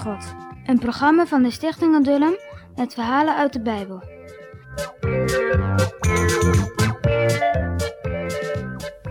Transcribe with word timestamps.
God. 0.00 0.34
Een 0.66 0.78
programma 0.78 1.26
van 1.26 1.42
de 1.42 1.50
Stichting 1.50 1.94
Adullam 1.94 2.34
met 2.76 2.94
verhalen 2.94 3.36
uit 3.36 3.52
de 3.52 3.60
Bijbel. 3.60 3.98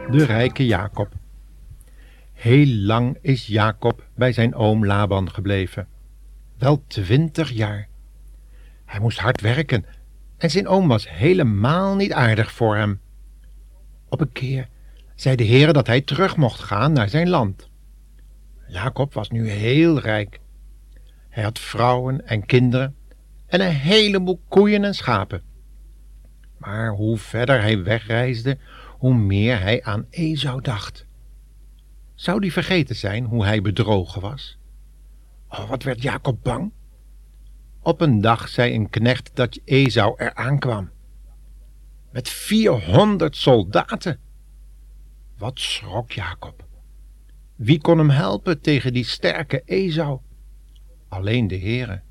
De 0.10 0.26
rijke 0.26 0.66
Jacob. 0.66 1.14
Heel 2.34 2.68
lang 2.68 3.18
is 3.22 3.48
Jacob 3.48 4.04
bij 4.16 4.32
zijn 4.32 4.56
oom 4.56 4.86
Laban 4.86 5.32
gebleven. 5.32 5.88
Wel 6.58 6.84
twintig 6.88 7.52
jaar. 7.52 7.88
Hij 8.86 9.00
moest 9.00 9.20
hard 9.20 9.42
werken 9.42 9.86
en 10.38 10.50
zijn 10.50 10.68
oom 10.68 10.88
was 10.88 11.10
helemaal 11.10 11.96
niet 11.96 12.14
aardig 12.14 12.52
voor 12.52 12.76
hem. 12.76 13.00
Op 14.08 14.22
een 14.22 14.32
keer 14.32 14.68
zei 15.16 15.36
de 15.36 15.44
Heer 15.44 15.74
dat 15.74 15.88
hij 15.88 16.02
terug 16.02 16.38
mocht 16.38 16.60
gaan 16.60 16.94
naar 16.94 17.10
zijn 17.10 17.30
land. 17.30 17.70
Jacob 18.68 19.14
was 19.14 19.30
nu 19.30 19.50
heel 19.50 20.00
rijk. 20.00 20.40
Hij 21.30 21.44
had 21.44 21.60
vrouwen 21.60 22.28
en 22.28 22.46
kinderen 22.46 22.96
en 23.46 23.62
een 23.62 23.74
heleboel 23.74 24.42
koeien 24.48 24.84
en 24.84 24.94
schapen. 24.96 25.44
Maar 26.58 26.90
hoe 26.90 27.18
verder 27.18 27.62
hij 27.62 27.84
wegreisde, 27.84 28.58
hoe 28.98 29.14
meer 29.14 29.60
hij 29.60 29.84
aan 29.84 30.06
Esau 30.10 30.62
dacht. 30.62 31.06
Zou 32.16 32.40
die 32.40 32.52
vergeten 32.52 32.96
zijn 32.96 33.26
hoe 33.26 33.46
hij 33.46 33.62
bedrogen 33.62 34.22
was? 34.22 34.58
Oh, 35.50 35.70
wat 35.70 35.84
werd 35.84 36.02
Jacob 36.02 36.44
bang? 36.44 36.72
Op 37.82 38.02
een 38.02 38.22
dag 38.22 38.48
zei 38.48 38.74
een 38.74 38.90
knecht 38.90 39.32
dat 39.34 39.60
Esau 39.66 40.14
er 40.18 40.34
aankwam. 40.34 40.90
Met 42.12 42.30
vierhonderd 42.30 43.36
soldaten. 43.36 44.20
Wat 45.38 45.60
schrok 45.60 46.12
Jacob. 46.12 46.66
Wie 47.56 47.82
kon 47.82 47.98
hem 47.98 48.10
helpen 48.10 48.62
tegen 48.62 48.94
die 48.94 49.04
sterke 49.04 49.62
Esau? 49.66 50.20
Alleen 51.10 51.48
de 51.48 51.60
Heere. 51.60 52.02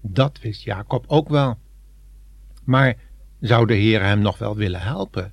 Dat 0.00 0.40
wist 0.40 0.62
Jacob 0.62 1.04
ook 1.06 1.28
wel. 1.28 1.58
Maar 2.64 2.96
zou 3.40 3.66
de 3.66 3.74
Heer 3.74 4.02
hem 4.02 4.20
nog 4.20 4.38
wel 4.38 4.56
willen 4.56 4.80
helpen? 4.80 5.32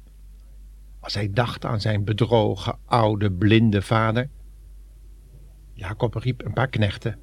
Als 0.99 1.13
hij 1.13 1.31
dacht 1.31 1.65
aan 1.65 1.81
zijn 1.81 2.03
bedrogen, 2.03 2.77
oude, 2.85 3.31
blinde 3.31 3.81
vader. 3.81 4.29
Jacob 5.73 6.13
riep 6.15 6.45
een 6.45 6.53
paar 6.53 6.69
knechten. 6.69 7.19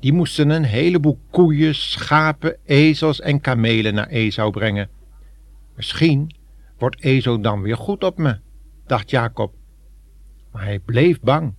Die 0.00 0.12
moesten 0.12 0.50
een 0.50 0.64
heleboel 0.64 1.18
koeien, 1.30 1.74
schapen, 1.74 2.56
ezels 2.64 3.20
en 3.20 3.40
kamelen 3.40 3.94
naar 3.94 4.06
Esau 4.06 4.50
brengen. 4.50 4.90
Misschien 5.76 6.34
wordt 6.78 7.00
Esau 7.00 7.40
dan 7.40 7.62
weer 7.62 7.76
goed 7.76 8.04
op 8.04 8.18
me, 8.18 8.38
dacht 8.86 9.10
Jacob. 9.10 9.54
Maar 10.52 10.64
hij 10.64 10.78
bleef 10.78 11.20
bang. 11.20 11.54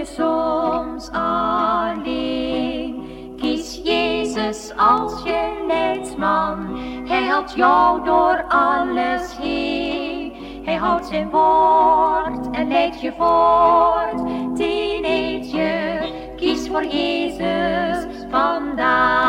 Je 0.00 0.06
soms 0.06 1.10
alleen. 1.12 2.94
Kies 3.36 3.80
Jezus 3.84 4.72
als 4.76 5.22
je 5.22 5.64
leidsman, 5.66 6.78
Hij 7.06 7.22
helpt 7.22 7.54
jou 7.54 8.04
door 8.04 8.44
alles 8.48 9.36
heen. 9.36 10.32
Hij 10.64 10.74
houdt 10.74 11.06
zijn 11.06 11.30
woord 11.30 12.50
en 12.50 12.68
leidt 12.68 13.00
je 13.00 13.12
voort. 13.12 14.16
Teenager, 14.56 16.08
kies 16.36 16.68
voor 16.68 16.84
Jezus 16.84 18.06
vandaag. 18.30 19.28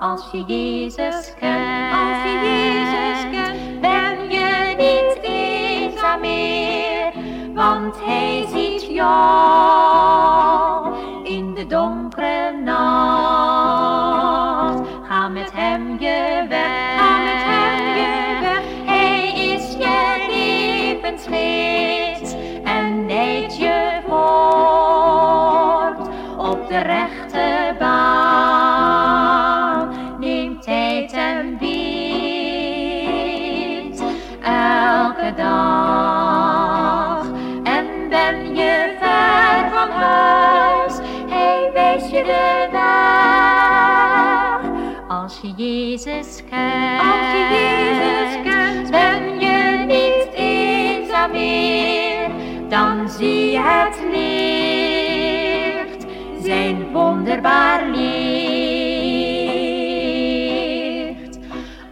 Als 0.00 0.30
je 0.32 0.44
Jezus 0.44 1.34
kent, 1.38 2.25
want 7.66 7.96
Hij 8.04 8.46
ziet 8.48 8.86
jou 8.94 10.94
in 11.24 11.54
de 11.54 11.66
donkere 11.66 12.60
nacht. 12.64 12.88
Ga 15.08 15.28
met 15.28 15.52
Hem 15.52 16.00
je 16.00 16.46
weg, 16.48 16.96
ga 16.96 17.18
met 17.18 17.42
Hem 17.44 17.96
je 17.96 18.38
weg. 18.40 18.60
Hij 18.84 19.32
is 19.54 19.72
je 19.72 20.26
levenslicht 20.30 22.36
en 22.64 23.06
leidt 23.06 23.58
je 23.58 24.00
voort 24.06 26.08
op 26.38 26.68
de 26.68 26.78
rechte 26.78 27.74
baan. 27.78 29.94
Neem 30.20 30.60
tijd 30.60 31.12
en 31.12 31.58
bid 31.58 31.72
elke 34.42 35.34
dag. 35.36 35.75
Dan 52.68 53.08
zie 53.08 53.50
je 53.50 53.60
het 53.60 54.00
licht, 54.12 56.06
zijn 56.42 56.92
wonderbaar 56.92 57.86
licht. 57.86 58.66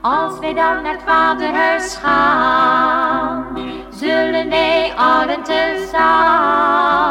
Als 0.01 0.39
wij 0.39 0.55
dan 0.55 0.83
naar 0.83 0.93
het 0.93 1.03
vaderhuis 1.07 1.97
gaan, 2.03 3.59
zullen 3.91 4.49
wij 4.49 4.93
allen 4.97 5.43
tezamen 5.43 7.05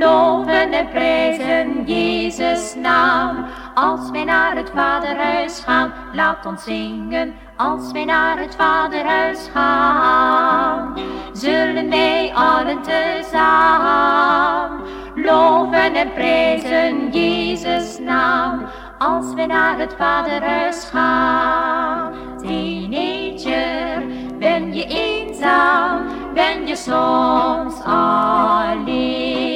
loven 0.00 0.72
en 0.72 0.88
prijzen 0.88 1.82
Jezus 1.86 2.74
naam. 2.74 3.46
Als 3.80 4.10
wij 4.10 4.24
naar 4.24 4.56
het 4.56 4.70
vaderhuis 4.74 5.60
gaan, 5.60 5.92
laat 6.12 6.46
ons 6.46 6.64
zingen. 6.64 7.34
Als 7.56 7.92
wij 7.92 8.04
naar 8.04 8.38
het 8.38 8.54
vaderhuis 8.54 9.48
gaan, 9.52 10.98
zullen 11.32 11.90
wij 11.90 12.32
allen 12.34 12.82
tezamen 12.82 14.80
loven 15.14 15.94
en 15.94 16.12
prijzen 16.12 17.10
Jezus 17.10 17.98
naam. 17.98 18.66
Als 18.98 19.34
wij 19.34 19.46
naar 19.46 19.78
het 19.78 19.94
vaderhuis 19.98 20.84
gaan, 20.84 22.12
teenager, 22.38 24.02
ben 24.38 24.74
je 24.74 24.84
eenzaam, 24.86 26.06
ben 26.34 26.66
je 26.66 26.76
soms 26.76 27.82
alleen. 27.84 29.49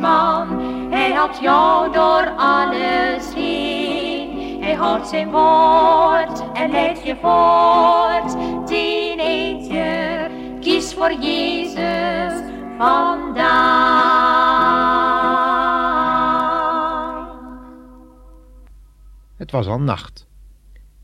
Leidsman, 0.00 0.90
hij 0.90 1.12
helpt 1.12 1.40
jou 1.40 1.92
door 1.92 2.30
alles 2.36 3.34
heen. 3.34 4.62
Hij 4.62 4.74
houdt 4.74 5.08
zijn 5.08 5.30
woord 5.30 6.52
en 6.52 6.70
leidt 6.70 7.02
je 7.06 7.16
voort, 7.16 8.32
teenager, 8.66 10.30
kies 10.60 10.94
voor 10.94 11.12
Jezus 11.12 12.42
vandaag. 12.78 14.08
Het 19.36 19.50
was 19.50 19.66
al 19.66 19.80
nacht. 19.80 20.26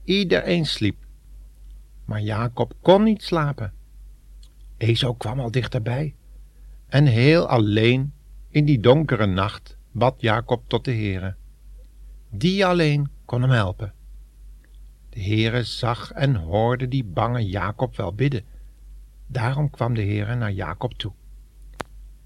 Iedereen 0.05 0.67
sliep. 0.67 0.97
Maar 2.05 2.21
Jacob 2.21 2.73
kon 2.83 3.03
niet 3.03 3.23
slapen. 3.23 3.73
Esau 4.77 5.15
kwam 5.17 5.41
al 5.41 5.51
dichterbij. 5.51 6.15
En 6.89 7.07
heel 7.07 7.49
alleen 7.49 8.13
in 8.57 8.65
die 8.65 8.81
donkere 8.81 9.27
nacht 9.27 9.77
bad 9.93 10.21
Jacob 10.21 10.63
tot 10.67 10.85
de 10.85 10.93
Heere. 10.93 11.35
Die 12.31 12.67
alleen 12.67 13.09
kon 13.25 13.43
hem 13.43 13.51
helpen. 13.51 13.93
De 15.11 15.23
Heere 15.23 15.63
zag 15.63 16.13
en 16.13 16.35
hoorde 16.35 16.89
die 16.89 17.05
bange 17.05 17.47
Jacob 17.47 17.97
wel 17.97 18.15
bidden. 18.15 18.45
Daarom 19.27 19.71
kwam 19.71 19.95
de 19.95 20.03
Heere 20.03 20.35
naar 20.35 20.53
Jacob 20.53 20.95
toe. 20.95 21.13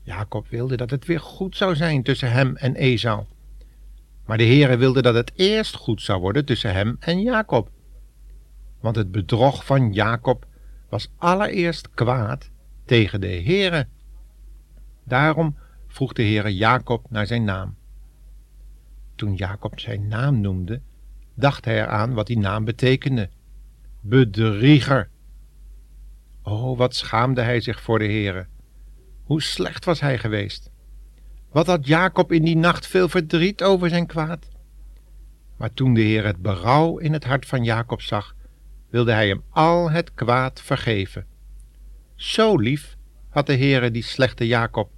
Jacob 0.02 0.48
wilde 0.48 0.76
dat 0.76 0.90
het 0.90 1.06
weer 1.06 1.20
goed 1.20 1.56
zou 1.56 1.76
zijn 1.76 2.02
tussen 2.02 2.32
hem 2.32 2.56
en 2.56 2.74
Esau. 2.74 3.24
Maar 4.24 4.38
de 4.38 4.44
Heere 4.44 4.76
wilde 4.76 5.02
dat 5.02 5.14
het 5.14 5.32
eerst 5.34 5.76
goed 5.76 6.02
zou 6.02 6.20
worden 6.20 6.44
tussen 6.44 6.72
hem 6.72 6.96
en 7.00 7.20
Jacob. 7.20 7.70
Want 8.80 8.96
het 8.96 9.10
bedrog 9.10 9.64
van 9.64 9.92
Jacob 9.92 10.46
was 10.88 11.10
allereerst 11.16 11.90
kwaad 11.90 12.50
tegen 12.84 13.20
de 13.20 13.42
Heere. 13.42 13.86
Daarom 15.04 15.56
vroeg 15.90 16.12
de 16.12 16.22
Heere 16.22 16.56
Jacob 16.56 17.10
naar 17.10 17.26
zijn 17.26 17.44
naam. 17.44 17.76
Toen 19.14 19.34
Jacob 19.34 19.80
zijn 19.80 20.08
naam 20.08 20.40
noemde, 20.40 20.80
dacht 21.34 21.64
hij 21.64 21.80
eraan 21.80 22.14
wat 22.14 22.26
die 22.26 22.38
naam 22.38 22.64
betekende. 22.64 23.28
Bedrieger. 24.00 25.08
O, 26.42 26.76
wat 26.76 26.94
schaamde 26.94 27.42
hij 27.42 27.60
zich 27.60 27.82
voor 27.82 27.98
de 27.98 28.04
Heere. 28.04 28.46
Hoe 29.24 29.42
slecht 29.42 29.84
was 29.84 30.00
hij 30.00 30.18
geweest. 30.18 30.70
Wat 31.50 31.66
had 31.66 31.86
Jacob 31.86 32.32
in 32.32 32.44
die 32.44 32.56
nacht 32.56 32.86
veel 32.86 33.08
verdriet 33.08 33.62
over 33.62 33.88
zijn 33.88 34.06
kwaad? 34.06 34.48
Maar 35.56 35.72
toen 35.72 35.94
de 35.94 36.00
Heer 36.00 36.24
het 36.24 36.42
berouw 36.42 36.98
in 36.98 37.12
het 37.12 37.24
hart 37.24 37.46
van 37.46 37.64
Jacob 37.64 38.00
zag, 38.00 38.34
wilde 38.90 39.12
hij 39.12 39.28
hem 39.28 39.42
al 39.50 39.90
het 39.90 40.14
kwaad 40.14 40.62
vergeven. 40.62 41.26
Zo 42.14 42.56
lief 42.56 42.96
had 43.28 43.46
de 43.46 43.56
Heere 43.56 43.90
die 43.90 44.02
slechte 44.02 44.46
Jacob. 44.46 44.90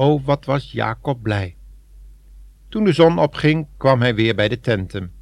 O, 0.00 0.20
wat 0.22 0.44
was 0.44 0.72
Jacob 0.72 1.22
blij. 1.22 1.56
Toen 2.68 2.84
de 2.84 2.92
zon 2.92 3.18
opging, 3.18 3.66
kwam 3.76 4.00
hij 4.00 4.14
weer 4.14 4.34
bij 4.34 4.48
de 4.48 4.60
tenten. 4.60 5.12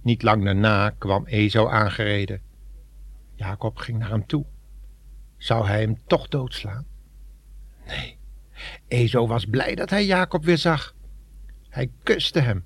Niet 0.00 0.22
lang 0.22 0.44
daarna 0.44 0.90
kwam 0.90 1.26
Esau 1.26 1.70
aangereden. 1.70 2.40
Jacob 3.34 3.76
ging 3.76 3.98
naar 3.98 4.10
hem 4.10 4.26
toe. 4.26 4.44
Zou 5.36 5.66
hij 5.66 5.80
hem 5.80 5.98
toch 6.06 6.28
doodslaan? 6.28 6.86
Nee, 7.86 8.18
Esau 8.88 9.26
was 9.26 9.44
blij 9.44 9.74
dat 9.74 9.90
hij 9.90 10.06
Jacob 10.06 10.44
weer 10.44 10.58
zag. 10.58 10.94
Hij 11.68 11.90
kuste 12.02 12.40
hem. 12.40 12.64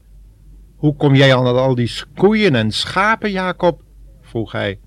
Hoe 0.77 0.97
kom 0.97 1.15
jij 1.15 1.37
aan 1.37 1.47
al 1.47 1.75
die 1.75 1.91
koeien 2.15 2.55
en 2.55 2.71
schapen, 2.73 3.31
Jacob? 3.31 3.83
vroeg 4.21 4.53
hij. 4.53 4.81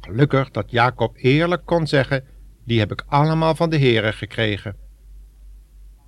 Gelukkig 0.00 0.50
dat 0.50 0.70
Jacob 0.70 1.16
eerlijk 1.16 1.64
kon 1.64 1.86
zeggen, 1.86 2.24
die 2.64 2.78
heb 2.78 2.92
ik 2.92 3.04
allemaal 3.06 3.54
van 3.54 3.70
de 3.70 3.78
Heere 3.78 4.12
gekregen. 4.12 4.86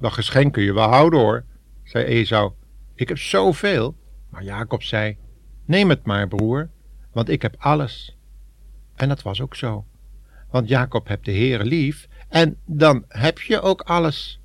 Dat 0.00 0.12
geschenk 0.12 0.52
kun 0.52 0.62
je 0.62 0.72
wel 0.72 0.88
houden 0.88 1.20
hoor, 1.20 1.44
zei 1.84 2.04
Esau. 2.04 2.52
Ik 2.94 3.08
heb 3.08 3.18
zoveel. 3.18 3.96
Maar 4.30 4.42
Jacob 4.44 4.82
zei, 4.82 5.16
neem 5.64 5.88
het 5.88 6.04
maar 6.04 6.28
broer, 6.28 6.70
want 7.12 7.28
ik 7.28 7.42
heb 7.42 7.54
alles. 7.58 8.16
En 8.94 9.08
dat 9.08 9.22
was 9.22 9.40
ook 9.40 9.54
zo. 9.54 9.84
Want 10.50 10.68
Jacob 10.68 11.08
hebt 11.08 11.24
de 11.24 11.32
Heere 11.32 11.64
lief 11.64 12.08
en 12.28 12.56
dan 12.64 13.04
heb 13.08 13.40
je 13.40 13.60
ook 13.60 13.80
alles. 13.80 14.40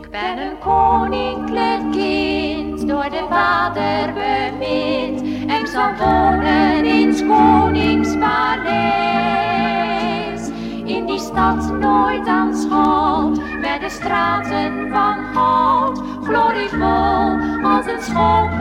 Ik 0.00 0.10
ben 0.10 0.38
een 0.38 0.58
kind, 1.10 1.50
door 2.90 3.10
de 3.10 3.26
Vader 3.28 4.12
bemind. 4.12 5.22
En 5.50 5.66
zal 5.66 5.94
wonen 5.98 6.84
in 6.84 7.14
paleis. 8.18 9.68
In 10.84 11.06
die 11.06 11.18
stad 11.18 11.72
nooit 11.80 12.26
aanschouwd, 12.26 13.40
met 13.60 13.80
de 13.80 13.90
straten 13.90 14.90
van 14.90 15.16
goud. 15.34 16.02
Glorievol 16.22 17.38
als 17.62 17.86
een 17.86 18.02
schoon 18.02 18.58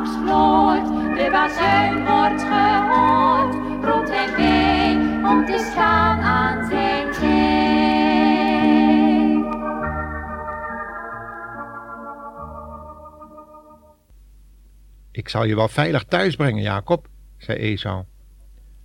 gloort, 0.00 0.86
de 1.16 1.28
bazuin 1.30 2.04
wordt 2.06 2.42
gehoord, 2.42 3.54
roept 3.84 4.10
hij 4.10 4.30
mij 4.36 5.30
om 5.30 5.46
te 5.46 5.68
staan 5.70 6.20
aan 6.20 6.66
zijn 6.68 7.14
zij. 7.14 7.50
Ik 15.10 15.28
zal 15.28 15.44
je 15.44 15.54
wel 15.54 15.68
veilig 15.68 16.04
thuis 16.04 16.36
brengen, 16.36 16.62
Jacob, 16.62 17.08
zei 17.38 17.58
Esau. 17.58 18.04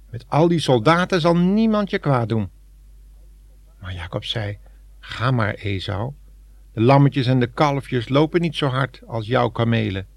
Met 0.09 0.25
al 0.27 0.47
die 0.47 0.59
soldaten 0.59 1.21
zal 1.21 1.35
niemand 1.35 1.89
je 1.89 1.99
kwaad 1.99 2.29
doen. 2.29 2.49
Maar 3.79 3.93
Jacob 3.93 4.23
zei, 4.23 4.57
ga 4.99 5.31
maar, 5.31 5.53
Esau. 5.53 6.13
De 6.73 6.81
lammetjes 6.81 7.27
en 7.27 7.39
de 7.39 7.47
kalfjes 7.47 8.09
lopen 8.09 8.41
niet 8.41 8.55
zo 8.55 8.67
hard 8.67 9.01
als 9.05 9.27
jouw 9.27 9.49
kamelen. 9.49 10.07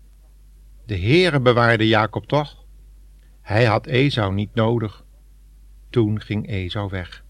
De 0.90 0.98
Heere 0.98 1.40
bewaarde 1.40 1.88
Jacob 1.88 2.26
toch? 2.26 2.64
Hij 3.40 3.64
had 3.64 3.86
Esau 3.86 4.34
niet 4.34 4.54
nodig. 4.54 5.04
Toen 5.90 6.20
ging 6.20 6.48
Esau 6.48 6.88
weg. 6.88 7.24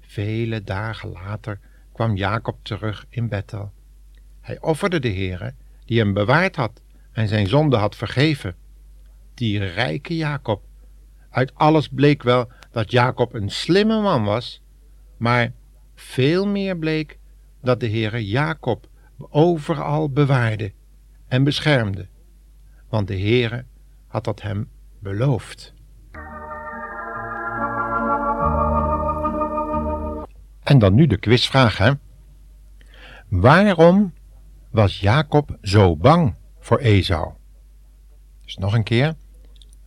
Vele 0.00 0.62
dagen 0.62 1.08
later 1.08 1.60
kwam 1.92 2.16
Jacob 2.16 2.58
terug 2.62 3.06
in 3.08 3.28
Bethel. 3.28 3.72
Hij 4.40 4.60
offerde 4.60 4.98
de 4.98 5.08
Heere, 5.08 5.54
die 5.84 5.98
hem 5.98 6.12
bewaard 6.12 6.56
had 6.56 6.82
en 7.12 7.28
zijn 7.28 7.46
zonde 7.46 7.76
had 7.76 7.96
vergeven. 7.96 8.54
Die 9.34 9.64
rijke 9.64 10.16
Jacob. 10.16 10.62
Uit 11.30 11.54
alles 11.54 11.88
bleek 11.88 12.22
wel 12.22 12.52
dat 12.70 12.90
Jacob 12.90 13.34
een 13.34 13.50
slimme 13.50 14.00
man 14.00 14.24
was, 14.24 14.62
maar 15.16 15.52
veel 15.94 16.46
meer 16.46 16.76
bleek 16.78 17.18
dat 17.62 17.80
de 17.80 17.88
Heere 17.88 18.26
Jacob 18.26 18.88
overal 19.18 20.10
bewaarde 20.10 20.72
en 21.28 21.44
beschermde, 21.44 22.08
want 22.90 23.08
de 23.08 23.18
Heere 23.20 23.64
had 24.06 24.24
dat 24.24 24.42
hem 24.42 24.68
beloofd. 24.98 25.74
En 30.62 30.78
dan 30.78 30.94
nu 30.94 31.06
de 31.06 31.18
quizvraag, 31.18 31.78
hè? 31.78 31.92
Waarom 33.28 34.12
was 34.70 35.00
Jacob 35.00 35.56
zo 35.62 35.96
bang 35.96 36.34
voor 36.58 36.78
Esau? 36.78 37.32
Dus 38.44 38.56
nog 38.56 38.74
een 38.74 38.82
keer. 38.82 39.14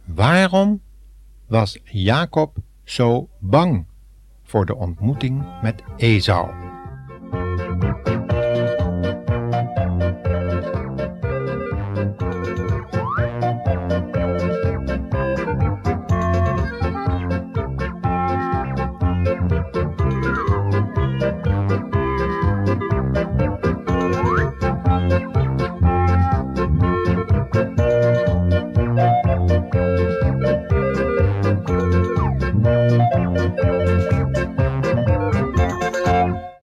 Waarom 0.06 0.82
was 1.48 1.80
Jacob 1.84 2.58
zo 2.84 3.30
bang 3.40 3.86
voor 4.44 4.66
de 4.66 4.76
ontmoeting 4.76 5.62
met 5.62 5.84
Esau? 5.98 6.73